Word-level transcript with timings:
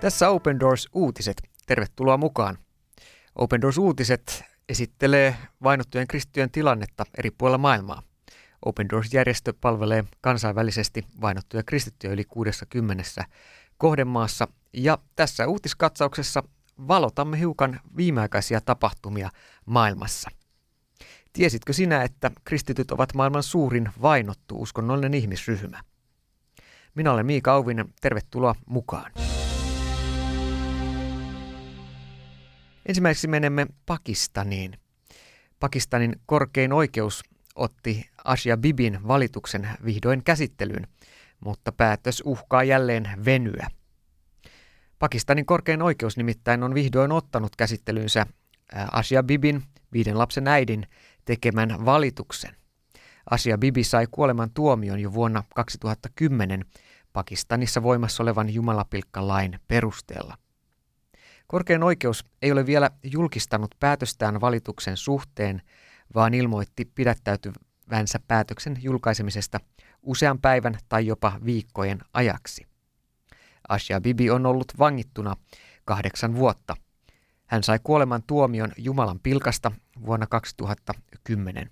Tässä 0.00 0.28
Open 0.28 0.60
Doors 0.60 0.88
uutiset. 0.92 1.42
Tervetuloa 1.66 2.16
mukaan. 2.16 2.58
Open 3.34 3.60
Doors 3.60 3.78
uutiset 3.78 4.44
esittelee 4.68 5.36
vainottujen 5.62 6.06
kristittyjen 6.06 6.50
tilannetta 6.50 7.04
eri 7.18 7.30
puolilla 7.30 7.58
maailmaa. 7.58 8.02
Open 8.64 8.88
Doors-järjestö 8.88 9.54
palvelee 9.60 10.04
kansainvälisesti 10.20 11.04
vainottuja 11.20 11.62
kristittyjä 11.62 12.12
yli 12.12 12.24
60 12.24 13.24
kohdemaassa 13.78 14.48
ja 14.72 14.98
tässä 15.16 15.46
uutiskatsauksessa 15.46 16.42
valotamme 16.88 17.38
hiukan 17.38 17.80
viimeaikaisia 17.96 18.60
tapahtumia 18.60 19.30
maailmassa. 19.66 20.30
Tiesitkö 21.32 21.72
sinä, 21.72 22.02
että 22.02 22.30
kristityt 22.44 22.90
ovat 22.90 23.14
maailman 23.14 23.42
suurin 23.42 23.88
vainottu 24.02 24.62
uskonnollinen 24.62 25.14
ihmisryhmä? 25.14 25.80
Minä 26.94 27.12
olen 27.12 27.26
Miika 27.26 27.52
Auvinen, 27.52 27.94
tervetuloa 28.00 28.54
mukaan. 28.66 29.29
Ensimmäiseksi 32.86 33.28
menemme 33.28 33.66
Pakistaniin. 33.86 34.78
Pakistanin 35.60 36.16
korkein 36.26 36.72
oikeus 36.72 37.22
otti 37.54 38.10
Asia 38.24 38.56
Bibin 38.56 39.08
valituksen 39.08 39.68
vihdoin 39.84 40.24
käsittelyyn, 40.24 40.86
mutta 41.40 41.72
päätös 41.72 42.22
uhkaa 42.26 42.64
jälleen 42.64 43.10
venyä. 43.24 43.66
Pakistanin 44.98 45.46
korkein 45.46 45.82
oikeus 45.82 46.16
nimittäin 46.16 46.62
on 46.62 46.74
vihdoin 46.74 47.12
ottanut 47.12 47.56
käsittelyynsä 47.56 48.26
Asia 48.92 49.22
Bibin, 49.22 49.62
viiden 49.92 50.18
lapsen 50.18 50.48
äidin, 50.48 50.86
tekemän 51.24 51.84
valituksen. 51.84 52.56
Asia 53.30 53.58
Bibi 53.58 53.84
sai 53.84 54.06
kuoleman 54.10 54.50
tuomion 54.54 55.00
jo 55.00 55.12
vuonna 55.12 55.44
2010 55.54 56.64
Pakistanissa 57.12 57.82
voimassa 57.82 58.22
olevan 58.22 58.54
jumalapilkkalain 58.54 59.60
perusteella. 59.68 60.38
Korkein 61.50 61.82
oikeus 61.82 62.24
ei 62.42 62.52
ole 62.52 62.66
vielä 62.66 62.90
julkistanut 63.02 63.74
päätöstään 63.80 64.40
valituksen 64.40 64.96
suhteen, 64.96 65.62
vaan 66.14 66.34
ilmoitti 66.34 66.84
pidättäytyvänsä 66.84 68.20
päätöksen 68.28 68.76
julkaisemisesta 68.82 69.60
usean 70.02 70.38
päivän 70.38 70.78
tai 70.88 71.06
jopa 71.06 71.32
viikkojen 71.44 71.98
ajaksi. 72.12 72.66
Asha 73.68 74.00
Bibi 74.00 74.30
on 74.30 74.46
ollut 74.46 74.72
vangittuna 74.78 75.36
kahdeksan 75.84 76.34
vuotta. 76.34 76.76
Hän 77.46 77.62
sai 77.62 77.78
kuoleman 77.82 78.22
tuomion 78.26 78.72
Jumalan 78.76 79.20
pilkasta 79.20 79.72
vuonna 80.06 80.26
2010. 80.26 81.70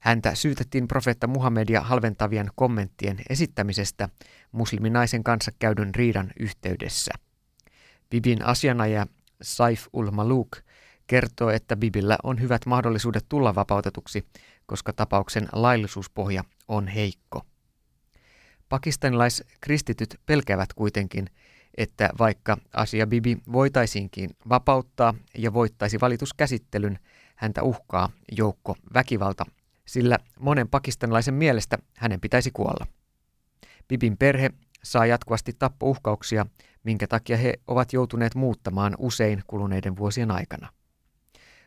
Häntä 0.00 0.34
syytettiin 0.34 0.88
profeetta 0.88 1.26
Muhammedia 1.26 1.80
halventavien 1.80 2.50
kommenttien 2.54 3.16
esittämisestä 3.30 4.08
musliminaisen 4.52 5.24
kanssa 5.24 5.52
käydyn 5.58 5.94
riidan 5.94 6.30
yhteydessä. 6.40 7.12
Bibin 8.14 8.44
asianaja 8.44 9.06
Saif 9.42 9.86
ul 9.92 10.10
Maluk 10.10 10.56
kertoo, 11.06 11.50
että 11.50 11.76
Bibillä 11.76 12.18
on 12.22 12.40
hyvät 12.40 12.66
mahdollisuudet 12.66 13.26
tulla 13.28 13.54
vapautetuksi, 13.54 14.26
koska 14.66 14.92
tapauksen 14.92 15.48
laillisuuspohja 15.52 16.44
on 16.68 16.88
heikko. 16.88 17.42
Pakistanilaiskristityt 18.68 20.20
pelkäävät 20.26 20.72
kuitenkin, 20.72 21.26
että 21.76 22.10
vaikka 22.18 22.56
Asia 22.72 23.06
Bibi 23.06 23.38
voitaisiinkin 23.52 24.30
vapauttaa 24.48 25.14
ja 25.38 25.52
voittaisi 25.52 26.00
valituskäsittelyn, 26.00 26.98
häntä 27.36 27.62
uhkaa 27.62 28.10
joukko 28.32 28.76
väkivalta, 28.94 29.44
sillä 29.86 30.18
monen 30.40 30.68
pakistanilaisen 30.68 31.34
mielestä 31.34 31.78
hänen 31.96 32.20
pitäisi 32.20 32.50
kuolla. 32.50 32.86
Bibin 33.88 34.16
perhe 34.16 34.50
saa 34.84 35.06
jatkuvasti 35.06 35.52
tappouhkauksia, 35.58 36.46
minkä 36.84 37.06
takia 37.06 37.36
he 37.36 37.54
ovat 37.66 37.92
joutuneet 37.92 38.34
muuttamaan 38.34 38.94
usein 38.98 39.42
kuluneiden 39.46 39.96
vuosien 39.96 40.30
aikana. 40.30 40.68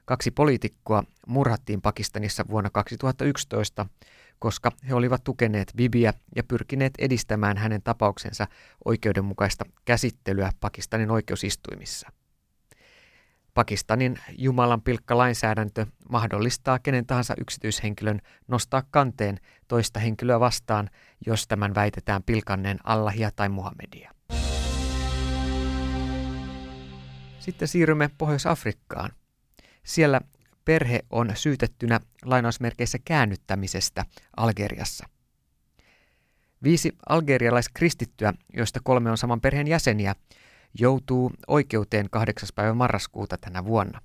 Kaksi 0.06 0.32
poliitikkoa 0.32 1.04
murhattiin 1.28 1.82
Pakistanissa 1.82 2.46
vuonna 2.50 2.70
2011, 2.70 3.86
koska 4.40 4.72
he 4.90 4.94
olivat 4.94 5.24
tukeneet 5.24 5.72
Bibiä 5.78 6.14
ja 6.36 6.44
pyrkineet 6.44 6.94
edistämään 7.00 7.58
hänen 7.58 7.82
tapauksensa 7.82 8.48
oikeudenmukaista 8.86 9.66
käsittelyä 9.86 10.52
Pakistanin 10.60 11.12
oikeusistuimissa. 11.12 12.10
Pakistanin 13.58 14.20
Jumalan 14.38 14.82
pilkka 14.82 15.18
lainsäädäntö 15.18 15.86
mahdollistaa 16.10 16.80
kenen 16.80 17.06
tahansa 17.06 17.34
yksityishenkilön 17.42 18.22
nostaa 18.48 18.84
kanteen 18.92 19.40
toista 19.68 20.00
henkilöä 20.00 20.40
vastaan, 20.40 20.90
jos 21.26 21.48
tämän 21.48 21.76
väitetään 21.76 22.24
pilkanneen 22.24 22.78
Allahia 22.84 23.32
tai 23.36 23.50
Muhammedia. 23.50 24.12
Sitten 27.40 27.68
siirrymme 27.68 28.10
Pohjois-Afrikkaan. 28.18 29.12
Siellä 29.84 30.22
perhe 30.66 31.00
on 31.10 31.32
syytettynä 31.36 32.00
lainausmerkeissä 32.26 32.98
käännyttämisestä 33.06 34.06
Algeriassa. 34.38 35.06
Viisi 36.64 36.92
algerialaiskristittyä, 37.10 38.34
joista 38.54 38.80
kolme 38.84 39.12
on 39.12 39.18
saman 39.18 39.42
perheen 39.42 39.68
jäseniä, 39.68 40.16
joutuu 40.80 41.32
oikeuteen 41.48 42.10
8. 42.12 42.50
päivä 42.56 42.74
marraskuuta 42.74 43.38
tänä 43.38 43.66
vuonna. 43.66 44.02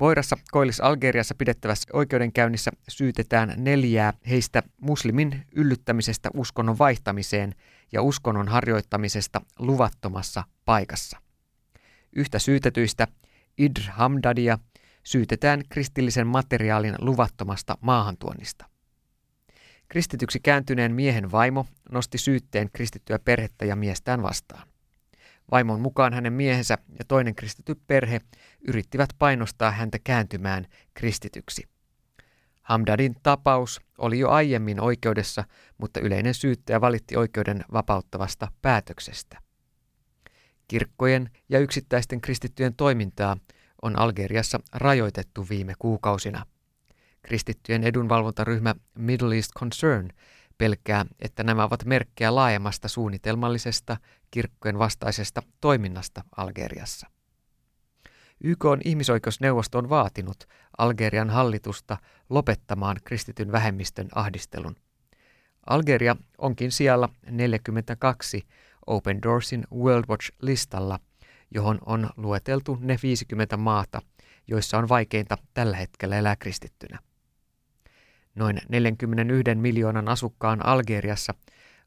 Voirassa 0.00 0.36
Koillis 0.50 0.80
Algeriassa 0.80 1.34
pidettävässä 1.34 1.88
oikeudenkäynnissä 1.92 2.70
syytetään 2.88 3.54
neljää 3.56 4.12
heistä 4.28 4.62
muslimin 4.80 5.46
yllyttämisestä 5.54 6.30
uskonnon 6.34 6.78
vaihtamiseen 6.78 7.54
ja 7.92 8.02
uskonnon 8.02 8.48
harjoittamisesta 8.48 9.40
luvattomassa 9.58 10.44
paikassa. 10.64 11.18
Yhtä 12.12 12.38
syytetyistä, 12.38 13.06
Idr 13.58 13.80
Hamdadia, 13.90 14.58
syytetään 15.04 15.62
kristillisen 15.68 16.26
materiaalin 16.26 16.94
luvattomasta 16.98 17.78
maahantuonnista. 17.80 18.64
Kristityksi 19.88 20.40
kääntyneen 20.40 20.94
miehen 20.94 21.32
vaimo 21.32 21.66
nosti 21.92 22.18
syytteen 22.18 22.70
kristittyä 22.72 23.18
perhettä 23.18 23.64
ja 23.64 23.76
miestään 23.76 24.22
vastaan. 24.22 24.68
Vaimon 25.50 25.80
mukaan 25.80 26.12
hänen 26.12 26.32
miehensä 26.32 26.78
ja 26.98 27.04
toinen 27.08 27.34
kristitty 27.34 27.74
perhe 27.86 28.20
yrittivät 28.68 29.10
painostaa 29.18 29.70
häntä 29.70 29.98
kääntymään 30.04 30.66
kristityksi. 30.94 31.68
Hamdadin 32.62 33.16
tapaus 33.22 33.80
oli 33.98 34.18
jo 34.18 34.28
aiemmin 34.30 34.80
oikeudessa, 34.80 35.44
mutta 35.78 36.00
yleinen 36.00 36.34
syyttäjä 36.34 36.80
valitti 36.80 37.16
oikeuden 37.16 37.64
vapauttavasta 37.72 38.52
päätöksestä. 38.62 39.38
Kirkkojen 40.68 41.30
ja 41.48 41.58
yksittäisten 41.58 42.20
kristittyjen 42.20 42.74
toimintaa 42.74 43.36
on 43.82 43.98
Algeriassa 43.98 44.60
rajoitettu 44.74 45.46
viime 45.50 45.72
kuukausina. 45.78 46.46
Kristittyjen 47.22 47.84
edunvalvontaryhmä 47.84 48.74
Middle 48.94 49.34
East 49.36 49.50
Concern 49.58 50.08
pelkää, 50.58 51.06
että 51.20 51.42
nämä 51.42 51.64
ovat 51.64 51.84
merkkejä 51.84 52.34
laajemmasta 52.34 52.88
suunnitelmallisesta 52.88 53.96
kirkkojen 54.30 54.78
vastaisesta 54.78 55.42
toiminnasta 55.60 56.24
Algeriassa. 56.36 57.06
YK 58.40 58.64
on 58.64 58.80
ihmisoikeusneuvosto 58.84 59.78
on 59.78 59.88
vaatinut 59.88 60.48
Algerian 60.78 61.30
hallitusta 61.30 61.96
lopettamaan 62.30 62.96
kristityn 63.04 63.52
vähemmistön 63.52 64.08
ahdistelun. 64.14 64.76
Algeria 65.66 66.16
onkin 66.38 66.72
siellä 66.72 67.08
42 67.30 68.46
Open 68.86 69.22
Doorsin 69.22 69.64
World 69.74 70.04
Watch-listalla, 70.08 70.98
johon 71.50 71.78
on 71.86 72.10
lueteltu 72.16 72.78
ne 72.80 72.98
50 73.02 73.56
maata, 73.56 74.02
joissa 74.46 74.78
on 74.78 74.88
vaikeinta 74.88 75.38
tällä 75.54 75.76
hetkellä 75.76 76.16
elää 76.16 76.36
kristittynä. 76.36 76.98
Noin 78.38 78.60
41 78.68 79.54
miljoonan 79.54 80.08
asukkaan 80.08 80.66
Algeriassa 80.66 81.34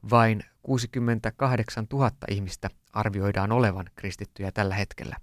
vain 0.09 0.43
68 0.63 1.87
000 1.93 2.11
ihmistä 2.29 2.69
arvioidaan 2.93 3.51
olevan 3.51 3.85
kristittyjä 3.95 4.51
tällä 4.51 4.75
hetkellä. 4.75 5.15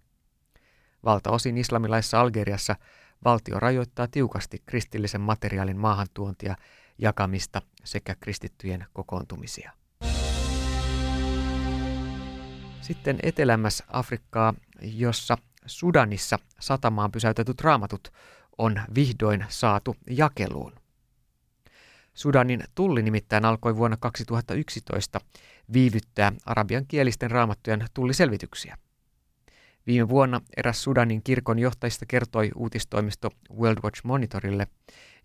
Valtaosin 1.04 1.58
islamilaisessa 1.58 2.20
Algeriassa 2.20 2.76
valtio 3.24 3.60
rajoittaa 3.60 4.08
tiukasti 4.10 4.62
kristillisen 4.66 5.20
materiaalin 5.20 5.78
maahantuontia, 5.78 6.56
jakamista 6.98 7.62
sekä 7.84 8.14
kristittyjen 8.20 8.86
kokoontumisia. 8.92 9.72
Sitten 12.80 13.18
etelämässä 13.22 13.84
Afrikkaa, 13.88 14.54
jossa 14.82 15.38
Sudanissa 15.66 16.38
satamaan 16.60 17.12
pysäytetyt 17.12 17.60
raamatut 17.60 18.12
on 18.58 18.80
vihdoin 18.94 19.44
saatu 19.48 19.96
jakeluun. 20.10 20.77
Sudanin 22.18 22.64
tulli 22.74 23.02
nimittäin 23.02 23.44
alkoi 23.44 23.76
vuonna 23.76 23.96
2011 23.96 25.20
viivyttää 25.72 26.32
arabian 26.46 26.86
kielisten 26.88 27.30
raamattujen 27.30 27.86
tulliselvityksiä. 27.94 28.78
Viime 29.86 30.08
vuonna 30.08 30.40
eräs 30.56 30.82
Sudanin 30.82 31.22
kirkon 31.22 31.58
johtajista 31.58 32.06
kertoi 32.06 32.50
uutistoimisto 32.54 33.30
World 33.58 33.78
Watch 33.84 34.04
Monitorille, 34.04 34.66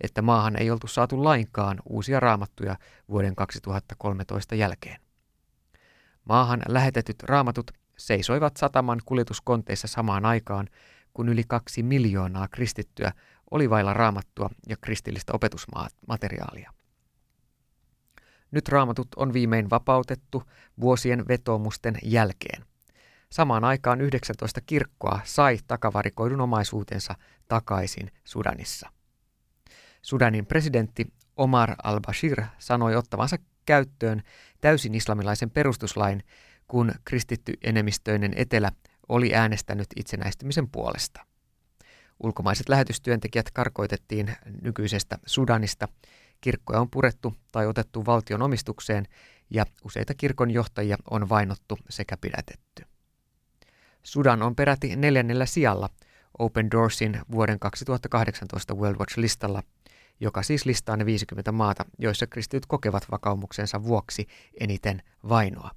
että 0.01 0.21
maahan 0.21 0.55
ei 0.55 0.71
oltu 0.71 0.87
saatu 0.87 1.23
lainkaan 1.23 1.79
uusia 1.89 2.19
raamattuja 2.19 2.75
vuoden 3.09 3.35
2013 3.35 4.55
jälkeen. 4.55 5.01
Maahan 6.25 6.61
lähetetyt 6.67 7.23
raamatut 7.23 7.71
seisoivat 7.97 8.57
sataman 8.57 9.01
kuljetuskonteissa 9.05 9.87
samaan 9.87 10.25
aikaan, 10.25 10.67
kun 11.13 11.29
yli 11.29 11.43
kaksi 11.47 11.83
miljoonaa 11.83 12.47
kristittyä 12.47 13.11
oli 13.51 13.69
vailla 13.69 13.93
raamattua 13.93 14.49
ja 14.69 14.77
kristillistä 14.81 15.33
opetusmateriaalia. 15.33 16.73
Nyt 18.53 18.69
raamatut 18.69 19.07
on 19.15 19.33
viimein 19.33 19.69
vapautettu 19.69 20.43
vuosien 20.81 21.27
vetoomusten 21.27 21.97
jälkeen. 22.03 22.65
Samaan 23.29 23.63
aikaan 23.63 24.01
19 24.01 24.61
kirkkoa 24.61 25.19
sai 25.23 25.57
takavarikoidun 25.67 26.41
omaisuutensa 26.41 27.15
takaisin 27.47 28.11
Sudanissa. 28.23 28.89
Sudanin 30.01 30.45
presidentti 30.45 31.13
Omar 31.37 31.75
al-Bashir 31.83 32.43
sanoi 32.59 32.95
ottavansa 32.95 33.37
käyttöön 33.65 34.21
täysin 34.61 34.95
islamilaisen 34.95 35.49
perustuslain, 35.49 36.23
kun 36.67 36.91
kristitty 37.05 37.53
enemmistöinen 37.63 38.33
etelä 38.35 38.71
oli 39.09 39.35
äänestänyt 39.35 39.87
itsenäistymisen 39.95 40.69
puolesta. 40.69 41.25
Ulkomaiset 42.23 42.69
lähetystyöntekijät 42.69 43.51
karkoitettiin 43.51 44.35
nykyisestä 44.61 45.17
Sudanista. 45.25 45.87
Kirkkoja 46.43 46.79
on 46.79 46.89
purettu 46.89 47.35
tai 47.51 47.67
otettu 47.67 48.05
valtion 48.05 48.41
omistukseen 48.41 49.07
ja 49.49 49.65
useita 49.83 50.13
kirkon 50.13 50.51
johtajia 50.51 50.97
on 51.09 51.29
vainottu 51.29 51.77
sekä 51.89 52.17
pidätetty. 52.17 52.85
Sudan 54.03 54.41
on 54.41 54.55
peräti 54.55 54.95
neljännellä 54.95 55.45
sijalla 55.45 55.89
Open 56.39 56.71
Doorsin 56.71 57.21
vuoden 57.31 57.59
2018 57.59 58.73
World 58.73 58.97
Watch-listalla, 58.99 59.63
joka 60.19 60.43
siis 60.43 60.65
listaa 60.65 60.97
ne 60.97 61.05
50 61.05 61.51
maata, 61.51 61.85
joissa 61.99 62.27
kristityt 62.27 62.65
kokevat 62.65 63.11
vakaumuksensa 63.11 63.83
vuoksi 63.83 64.27
eniten 64.59 65.01
vainoa. 65.29 65.71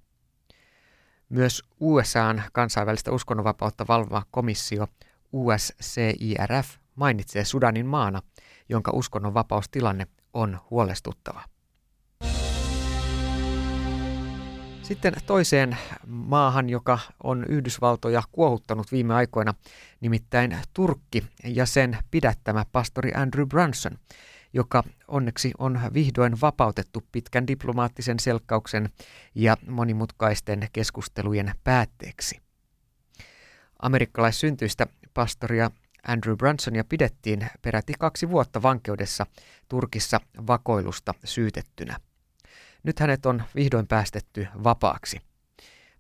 Myös 1.28 1.62
USAn 1.80 2.42
kansainvälistä 2.52 3.12
uskonnonvapautta 3.12 3.86
valvova 3.88 4.22
komissio 4.30 4.86
USCIRF 5.32 6.68
mainitsee 6.94 7.44
Sudanin 7.44 7.86
maana, 7.86 8.22
jonka 8.68 8.90
uskonnonvapaustilanne 8.94 10.06
on 10.36 10.60
huolestuttava. 10.70 11.42
Sitten 14.82 15.14
toiseen 15.26 15.76
maahan, 16.06 16.70
joka 16.70 16.98
on 17.22 17.44
Yhdysvaltoja 17.48 18.22
kuohuttanut 18.32 18.92
viime 18.92 19.14
aikoina, 19.14 19.54
nimittäin 20.00 20.58
Turkki 20.74 21.24
ja 21.44 21.66
sen 21.66 21.98
pidättämä 22.10 22.64
pastori 22.72 23.12
Andrew 23.14 23.46
Brunson, 23.46 23.98
joka 24.52 24.84
onneksi 25.08 25.52
on 25.58 25.80
vihdoin 25.94 26.40
vapautettu 26.40 27.02
pitkän 27.12 27.46
diplomaattisen 27.46 28.18
selkkauksen 28.18 28.88
ja 29.34 29.56
monimutkaisten 29.68 30.68
keskustelujen 30.72 31.52
päätteeksi. 31.64 32.40
Amerikkalaissyntyistä 33.82 34.86
pastoria 35.14 35.70
Andrew 36.08 36.36
Brunsonia 36.36 36.84
pidettiin 36.84 37.46
peräti 37.62 37.92
kaksi 37.98 38.30
vuotta 38.30 38.62
vankeudessa 38.62 39.26
Turkissa 39.68 40.20
vakoilusta 40.46 41.14
syytettynä. 41.24 41.96
Nyt 42.82 43.00
hänet 43.00 43.26
on 43.26 43.42
vihdoin 43.54 43.86
päästetty 43.86 44.46
vapaaksi. 44.64 45.20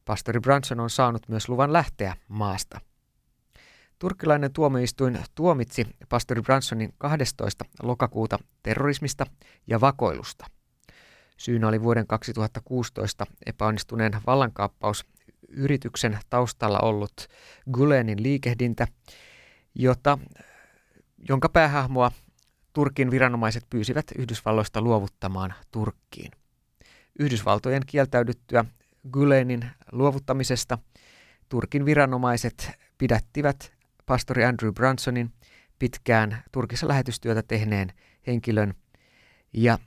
Pastori 0.04 0.40
Brunson 0.40 0.80
on 0.80 0.90
saanut 0.90 1.28
myös 1.28 1.48
luvan 1.48 1.72
lähteä 1.72 2.16
maasta. 2.28 2.80
Turkkilainen 3.98 4.52
tuomioistuin 4.52 5.18
tuomitsi 5.34 5.86
pastori 6.08 6.42
Brunsonin 6.42 6.94
12. 6.98 7.64
lokakuuta 7.82 8.38
terrorismista 8.62 9.26
ja 9.66 9.80
vakoilusta. 9.80 10.46
Syynä 11.36 11.68
oli 11.68 11.82
vuoden 11.82 12.06
2016 12.06 13.26
epäonnistuneen 13.46 14.12
vallankaappausyrityksen 14.26 16.18
taustalla 16.30 16.80
ollut 16.80 17.28
Gulenin 17.72 18.22
liikehdintä, 18.22 18.86
jota, 19.78 20.18
jonka 21.28 21.48
päähahmoa 21.48 22.10
Turkin 22.72 23.10
viranomaiset 23.10 23.66
pyysivät 23.70 24.06
Yhdysvalloista 24.18 24.80
luovuttamaan 24.80 25.54
Turkkiin. 25.72 26.30
Yhdysvaltojen 27.18 27.82
kieltäydyttyä 27.86 28.64
Gülenin 29.16 29.66
luovuttamisesta 29.92 30.78
Turkin 31.48 31.84
viranomaiset 31.84 32.70
pidättivät 32.98 33.72
pastori 34.06 34.44
Andrew 34.44 34.72
Brunsonin 34.72 35.32
pitkään 35.78 36.42
Turkissa 36.52 36.88
lähetystyötä 36.88 37.42
tehneen 37.42 37.92
henkilön 38.26 38.74
ja 39.52 39.78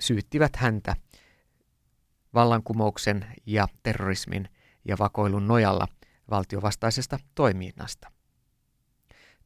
syyttivät 0.00 0.56
häntä 0.56 0.96
vallankumouksen 2.34 3.26
ja 3.46 3.68
terrorismin 3.82 4.48
ja 4.84 4.96
vakoilun 4.98 5.48
nojalla 5.48 5.88
valtiovastaisesta 6.30 7.18
toiminnasta. 7.34 8.21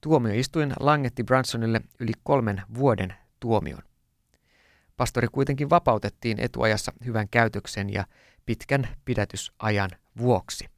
Tuomioistuin 0.01 0.73
langetti 0.81 1.25
Brunsonille 1.25 1.81
yli 2.01 2.13
kolmen 2.23 2.63
vuoden 2.75 3.15
tuomion. 3.41 3.83
Pastori 4.97 5.29
kuitenkin 5.33 5.71
vapautettiin 5.71 6.41
etuajassa 6.41 6.93
hyvän 7.05 7.29
käytöksen 7.29 7.93
ja 7.93 8.05
pitkän 8.47 8.89
pidätysajan 9.05 9.91
vuoksi. 10.19 10.69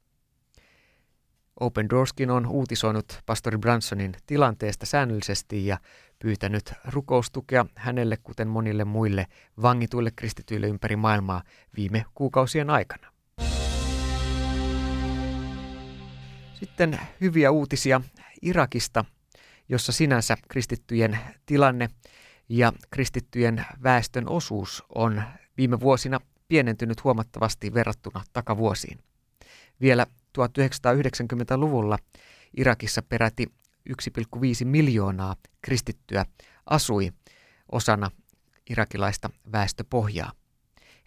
Open 1.59 1.89
Doorskin 1.89 2.31
on 2.31 2.45
uutisoinut 2.45 3.19
pastori 3.25 3.57
Bransonin 3.57 4.15
tilanteesta 4.25 4.85
säännöllisesti 4.85 5.65
ja 5.65 5.77
pyytänyt 6.19 6.73
rukoustukea 6.85 7.65
hänelle 7.75 8.17
kuten 8.17 8.47
monille 8.47 8.85
muille 8.85 9.27
vangituille 9.61 10.11
kristityille 10.15 10.67
ympäri 10.67 10.95
maailmaa 10.95 11.43
viime 11.77 12.05
kuukausien 12.15 12.69
aikana. 12.69 13.07
Sitten 16.53 16.99
hyviä 17.21 17.51
uutisia 17.51 18.01
Irakista, 18.41 19.05
jossa 19.69 19.91
sinänsä 19.91 20.37
kristittyjen 20.47 21.19
tilanne 21.45 21.89
ja 22.49 22.73
kristittyjen 22.91 23.65
väestön 23.83 24.29
osuus 24.29 24.83
on 24.95 25.23
viime 25.57 25.79
vuosina 25.79 26.19
pienentynyt 26.47 27.03
huomattavasti 27.03 27.73
verrattuna 27.73 28.23
takavuosiin. 28.33 28.99
Vielä 29.81 30.05
1990-luvulla 30.37 31.97
Irakissa 32.57 33.01
peräti 33.01 33.51
1,5 33.89 34.65
miljoonaa 34.65 35.35
kristittyä 35.61 36.25
asui 36.65 37.11
osana 37.71 38.11
irakilaista 38.69 39.29
väestöpohjaa. 39.51 40.31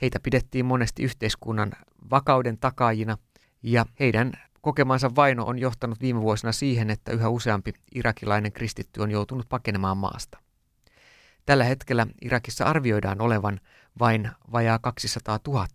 Heitä 0.02 0.20
pidettiin 0.20 0.66
monesti 0.66 1.02
yhteiskunnan 1.02 1.72
vakauden 2.10 2.58
takaajina 2.58 3.18
ja 3.62 3.86
heidän 4.00 4.32
kokemansa 4.62 5.14
vaino 5.16 5.44
on 5.44 5.58
johtanut 5.58 6.00
viime 6.00 6.20
vuosina 6.20 6.52
siihen, 6.52 6.90
että 6.90 7.12
yhä 7.12 7.28
useampi 7.28 7.72
irakilainen 7.94 8.52
kristitty 8.52 9.00
on 9.00 9.10
joutunut 9.10 9.48
pakenemaan 9.48 9.96
maasta. 9.96 10.38
Tällä 11.46 11.64
hetkellä 11.64 12.06
Irakissa 12.22 12.64
arvioidaan 12.64 13.20
olevan 13.20 13.60
vain 13.98 14.30
vajaa 14.52 14.78
200 14.78 15.38
000 15.46 15.66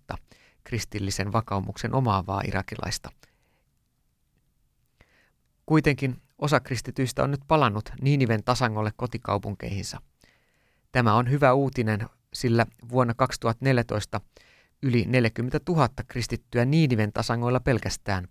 kristillisen 0.63 1.33
vakaumuksen 1.33 1.93
omaavaa 1.93 2.41
irakilaista. 2.47 3.09
Kuitenkin 5.65 6.21
osa 6.37 6.59
kristityistä 6.59 7.23
on 7.23 7.31
nyt 7.31 7.41
palannut 7.47 7.89
Niiniven 8.01 8.43
tasangolle 8.43 8.91
kotikaupunkeihinsa. 8.95 10.01
Tämä 10.91 11.15
on 11.15 11.29
hyvä 11.29 11.53
uutinen, 11.53 12.09
sillä 12.33 12.65
vuonna 12.89 13.13
2014 13.13 14.21
yli 14.83 15.05
40 15.07 15.59
000 15.69 15.89
kristittyä 16.07 16.65
Niiniven 16.65 17.13
tasangoilla 17.13 17.59
pelkästään 17.59 18.27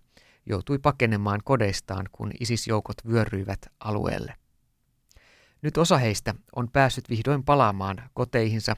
joutui 0.49 0.79
pakenemaan 0.79 1.39
kodeistaan, 1.43 2.05
kun 2.11 2.31
ISIS-joukot 2.39 2.97
vyöryivät 3.07 3.59
alueelle. 3.79 4.33
Nyt 5.61 5.77
osa 5.77 5.97
heistä 5.97 6.35
on 6.55 6.71
päässyt 6.71 7.09
vihdoin 7.09 7.43
palaamaan 7.43 8.09
koteihinsa, 8.13 8.75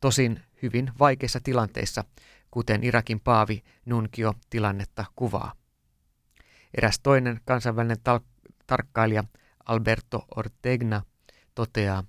tosin 0.00 0.40
hyvin 0.62 0.90
vaikeissa 0.98 1.40
tilanteissa, 1.42 2.04
kuten 2.50 2.84
Irakin 2.84 3.20
paavi 3.20 3.62
Nunkio 3.84 4.34
tilannetta 4.50 5.04
kuvaa. 5.16 5.52
Eräs 6.74 7.00
toinen 7.02 7.40
kansainvälinen 7.44 7.96
tal- 8.04 8.20
tarkkailija 8.66 9.24
Alberto 9.66 10.24
Ortegna 10.36 11.02
toteaa, 11.54 12.04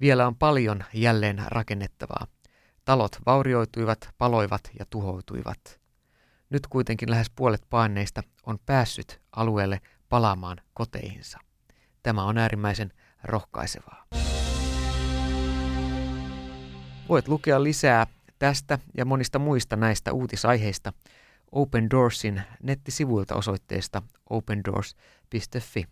vielä 0.00 0.26
on 0.26 0.36
paljon 0.36 0.84
jälleen 0.94 1.42
rakennettavaa. 1.46 2.26
Talot 2.84 3.16
vaurioituivat, 3.26 4.14
paloivat 4.18 4.70
ja 4.78 4.86
tuhoutuivat. 4.90 5.85
Nyt 6.50 6.66
kuitenkin 6.66 7.10
lähes 7.10 7.30
puolet 7.30 7.62
paineista 7.70 8.22
on 8.46 8.58
päässyt 8.66 9.20
alueelle 9.36 9.80
palaamaan 10.08 10.56
koteihinsa. 10.74 11.38
Tämä 12.02 12.24
on 12.24 12.38
äärimmäisen 12.38 12.92
rohkaisevaa. 13.24 14.06
Voit 17.08 17.28
lukea 17.28 17.62
lisää 17.62 18.06
tästä 18.38 18.78
ja 18.96 19.04
monista 19.04 19.38
muista 19.38 19.76
näistä 19.76 20.12
uutisaiheista 20.12 20.92
Open 21.52 21.90
Doorsin 21.90 22.42
nettisivuilta 22.62 23.34
osoitteesta 23.34 24.02
opendoors.fi. 24.30 25.84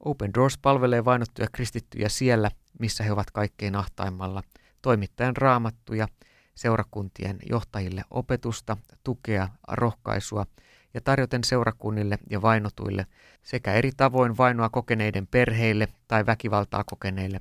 Open 0.00 0.34
Doors 0.34 0.58
palvelee 0.58 1.04
vainottuja 1.04 1.48
kristittyjä 1.52 2.08
siellä, 2.08 2.50
missä 2.78 3.04
he 3.04 3.12
ovat 3.12 3.30
kaikkein 3.30 3.76
ahtaimmalla, 3.76 4.42
toimittajan 4.82 5.36
raamattuja, 5.36 6.08
seurakuntien 6.54 7.38
johtajille 7.50 8.04
opetusta, 8.10 8.76
tukea, 9.04 9.48
rohkaisua 9.68 10.46
ja 10.94 11.00
tarjoten 11.00 11.44
seurakunnille 11.44 12.18
ja 12.30 12.42
vainotuille 12.42 13.06
sekä 13.42 13.72
eri 13.72 13.92
tavoin 13.96 14.36
vainoa 14.36 14.68
kokeneiden 14.68 15.26
perheille 15.26 15.88
tai 16.08 16.26
väkivaltaa 16.26 16.84
kokeneille 16.84 17.40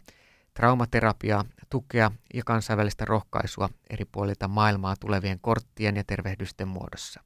traumaterapiaa, 0.53 1.45
tukea 1.69 2.11
ja 2.33 2.43
kansainvälistä 2.45 3.05
rohkaisua 3.05 3.69
eri 3.89 4.05
puolilta 4.05 4.47
maailmaa 4.47 4.95
tulevien 4.99 5.39
korttien 5.39 5.95
ja 5.95 6.03
tervehdysten 6.03 6.67
muodossa. 6.67 7.23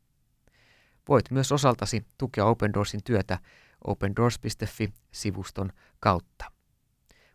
Voit 1.10 1.32
myös 1.32 1.52
osaltasi 1.52 2.06
tukea 2.18 2.46
Open 2.46 2.74
Doorsin 2.74 3.04
työtä 3.04 3.40
opendoors.fi-sivuston 3.84 5.70
kautta. 6.00 6.52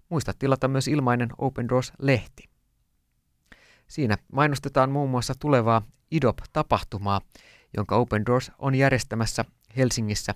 Muista 0.09 0.33
tilata 0.39 0.69
myös 0.69 0.89
ilmainen 0.89 1.29
Open 1.39 1.69
Doors-lehti. 1.69 2.52
Siinä 3.93 4.19
mainostetaan 4.33 4.91
muun 4.91 5.11
muassa 5.11 5.35
tulevaa 5.39 5.83
IDOP-tapahtumaa, 6.11 7.21
jonka 7.77 7.97
Open 7.97 8.27
Doors 8.27 8.51
on 8.59 8.75
järjestämässä 8.75 9.45
Helsingissä 9.77 10.35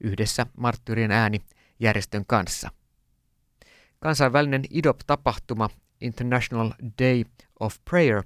yhdessä 0.00 0.46
Marttyrien 0.56 1.10
ääni 1.10 1.40
järjestön 1.80 2.26
kanssa. 2.26 2.70
Kansainvälinen 4.00 4.64
IDOP-tapahtuma 4.70 5.70
International 6.00 6.72
Day 7.02 7.24
of 7.60 7.76
Prayer, 7.90 8.22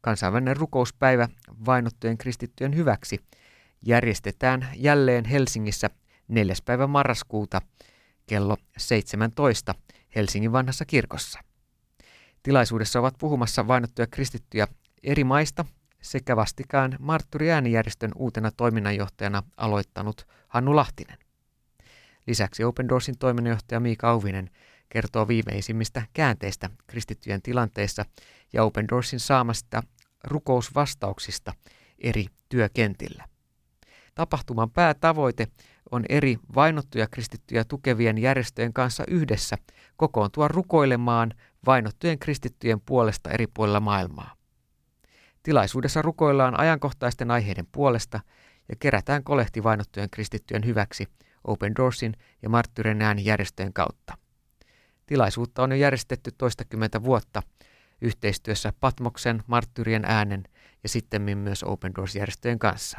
kansainvälinen 0.00 0.56
rukouspäivä 0.56 1.28
vainottujen 1.66 2.18
kristittyjen 2.18 2.76
hyväksi, 2.76 3.20
järjestetään 3.82 4.68
jälleen 4.76 5.24
Helsingissä 5.24 5.90
4. 6.28 6.54
päivä 6.64 6.86
marraskuuta 6.86 7.62
kello 8.26 8.56
17 8.76 9.74
Helsingin 10.14 10.52
vanhassa 10.52 10.84
kirkossa. 10.84 11.53
Tilaisuudessa 12.44 13.00
ovat 13.00 13.14
puhumassa 13.18 13.68
vainottuja 13.68 14.06
kristittyjä 14.06 14.68
eri 15.02 15.24
maista 15.24 15.64
sekä 16.02 16.36
vastikään 16.36 16.96
Martturi 16.98 17.52
äänijärjestön 17.52 18.10
uutena 18.16 18.50
toiminnanjohtajana 18.50 19.42
aloittanut 19.56 20.26
Hannu 20.48 20.76
Lahtinen. 20.76 21.18
Lisäksi 22.26 22.64
Open 22.64 22.88
Doorsin 22.88 23.18
toiminnanjohtaja 23.18 23.80
Miika 23.80 24.10
Auvinen 24.10 24.50
kertoo 24.88 25.28
viimeisimmistä 25.28 26.02
käänteistä 26.12 26.70
kristittyjen 26.86 27.42
tilanteissa 27.42 28.04
ja 28.52 28.64
Open 28.64 28.88
Doorsin 28.88 29.20
saamasta 29.20 29.82
rukousvastauksista 30.24 31.52
eri 31.98 32.26
työkentillä. 32.48 33.24
Tapahtuman 34.14 34.70
päätavoite 34.70 35.48
on 35.90 36.04
eri 36.08 36.38
vainottuja 36.54 37.06
kristittyjä 37.06 37.64
tukevien 37.64 38.18
järjestöjen 38.18 38.72
kanssa 38.72 39.04
yhdessä 39.08 39.56
kokoontua 39.96 40.48
rukoilemaan 40.48 41.32
vainottujen 41.66 42.18
kristittyjen 42.18 42.80
puolesta 42.80 43.30
eri 43.30 43.46
puolilla 43.46 43.80
maailmaa. 43.80 44.34
Tilaisuudessa 45.42 46.02
rukoillaan 46.02 46.60
ajankohtaisten 46.60 47.30
aiheiden 47.30 47.66
puolesta 47.72 48.20
ja 48.68 48.76
kerätään 48.78 49.24
kolehti 49.24 49.62
vainottujen 49.62 50.10
kristittyjen 50.10 50.64
hyväksi 50.66 51.08
Open 51.44 51.72
Doorsin 51.76 52.16
ja 52.42 52.48
Marttyren 52.48 52.98
järjestöjen 53.24 53.72
kautta. 53.72 54.18
Tilaisuutta 55.06 55.62
on 55.62 55.70
jo 55.70 55.76
järjestetty 55.76 56.30
toistakymmentä 56.38 57.02
vuotta 57.02 57.42
yhteistyössä 58.00 58.72
Patmoksen, 58.80 59.42
Marttyrien 59.46 60.04
äänen 60.04 60.44
ja 60.82 60.88
sitten 60.88 61.22
myös 61.22 61.62
Open 61.62 61.94
Doors-järjestöjen 61.94 62.58
kanssa. 62.58 62.98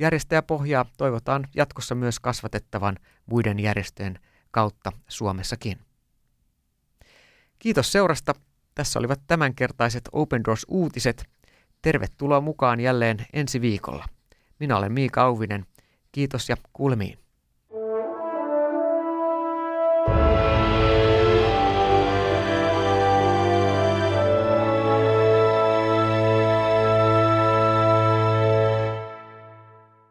Järjestäjäpohjaa 0.00 0.84
toivotaan 0.96 1.48
jatkossa 1.54 1.94
myös 1.94 2.20
kasvatettavan 2.20 2.96
muiden 3.26 3.60
järjestöjen 3.60 4.18
kautta 4.50 4.92
Suomessakin. 5.08 5.85
Kiitos 7.66 7.92
seurasta. 7.92 8.34
Tässä 8.74 8.98
olivat 8.98 9.20
tämänkertaiset 9.26 10.08
Open 10.12 10.44
Doors-uutiset. 10.44 11.24
Tervetuloa 11.82 12.40
mukaan 12.40 12.80
jälleen 12.80 13.26
ensi 13.32 13.60
viikolla. 13.60 14.04
Minä 14.60 14.76
olen 14.76 14.92
Miika 14.92 15.22
Auvinen. 15.22 15.66
Kiitos 16.12 16.48
ja 16.48 16.56
kuulemiin. 16.72 17.18